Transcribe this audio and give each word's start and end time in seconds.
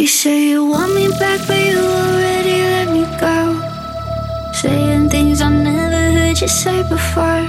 You 0.00 0.06
say 0.06 0.48
you 0.48 0.64
want 0.64 0.94
me 0.94 1.08
back, 1.18 1.46
but 1.46 1.60
you 1.60 1.78
already 1.78 2.56
let 2.72 2.88
me 2.88 3.04
go. 3.20 3.60
Saying 4.50 5.10
things 5.10 5.42
I 5.42 5.50
never 5.50 6.18
heard 6.18 6.40
you 6.40 6.48
say 6.48 6.80
before. 6.88 7.44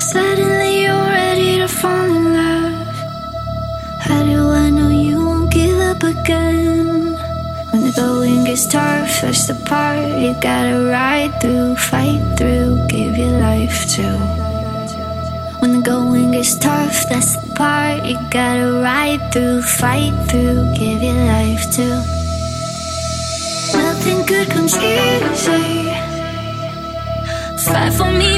Suddenly 0.00 0.84
you're 0.84 1.08
ready 1.20 1.58
to 1.58 1.68
fall 1.68 2.06
in 2.06 2.24
love. 2.32 2.86
How 4.00 4.22
do 4.22 4.48
I 4.48 4.70
know 4.70 4.88
you 4.88 5.22
won't 5.26 5.52
give 5.52 5.78
up 5.78 6.02
again? 6.02 7.12
When 7.70 7.82
the 7.84 7.92
going 7.96 8.44
gets 8.44 8.64
tough, 8.64 9.20
that's 9.20 9.46
the 9.46 9.54
part 9.66 10.08
you 10.22 10.32
gotta 10.40 10.88
ride 10.88 11.38
through, 11.42 11.76
fight 11.76 12.22
through, 12.38 12.80
give 12.88 13.14
your 13.18 13.36
life 13.40 13.90
to. 13.96 14.08
When 15.60 15.72
the 15.76 15.82
going 15.82 16.30
gets 16.30 16.54
tough, 16.56 17.10
that's 17.10 17.36
you 18.00 18.16
gotta 18.30 18.80
ride 18.82 19.32
through, 19.32 19.62
fight 19.62 20.14
through, 20.28 20.72
give 20.74 21.02
your 21.02 21.20
life 21.36 21.70
to. 21.76 21.86
Nothing 23.76 24.24
good 24.26 24.48
comes 24.50 24.74
easy. 24.76 25.90
Fight 27.64 27.92
for 27.92 28.10
me 28.10 28.31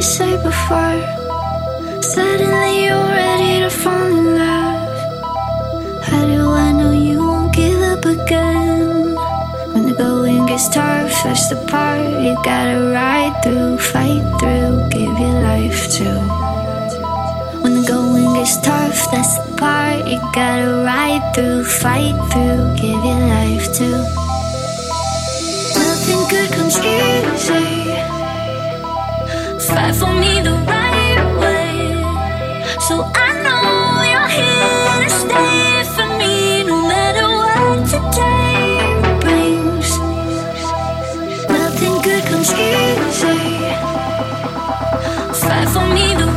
you 0.00 0.06
say 0.06 0.34
before. 0.42 1.00
Suddenly 2.00 2.84
you're 2.84 3.08
ready 3.22 3.60
to 3.64 3.68
fall 3.68 4.06
in 4.20 4.26
love. 4.38 4.88
How 6.08 6.24
do 6.24 6.40
I 6.66 6.72
know 6.72 6.92
you 6.92 7.18
won't 7.18 7.52
give 7.54 7.82
up 7.92 8.04
again? 8.06 9.14
When 9.72 9.82
the 9.88 9.94
going 9.98 10.46
gets 10.46 10.70
tough, 10.70 11.12
that's 11.22 11.50
the 11.50 11.60
part 11.70 12.00
you 12.24 12.34
gotta 12.42 12.78
ride 12.98 13.34
through, 13.42 13.76
fight 13.92 14.24
through, 14.40 14.88
give 14.88 15.16
your 15.24 15.38
life 15.50 15.82
to. 15.96 16.08
When 17.62 17.72
the 17.78 17.84
going 17.86 18.32
gets 18.38 18.56
tough, 18.62 18.98
that's 19.12 19.34
the 19.44 19.54
part 19.58 20.08
you 20.08 20.18
gotta 20.32 20.82
ride 20.90 21.24
through, 21.34 21.64
fight 21.64 22.16
through, 22.30 22.62
give 22.82 23.00
your 23.08 23.22
life 23.36 23.66
to. 23.78 23.88
Nothing 25.76 26.22
good 26.32 26.50
comes 26.56 26.78
easy 26.78 27.89
fight 29.74 29.94
for 29.94 30.12
me 30.22 30.40
the 30.40 30.54
right 30.72 31.22
way. 31.40 31.94
So 32.86 32.94
I 33.26 33.28
know 33.44 34.02
you're 34.12 34.32
here 34.38 34.96
to 35.04 35.10
stay 35.22 35.84
for 35.94 36.08
me, 36.18 36.64
no 36.64 36.76
matter 36.92 37.26
what 37.40 37.78
today 37.94 38.68
brings. 39.24 39.90
Nothing 41.48 41.96
good 42.06 42.24
comes 42.30 42.52
easy. 42.52 43.38
Fight 45.40 45.68
for 45.74 45.86
me 45.96 46.06
the 46.22 46.28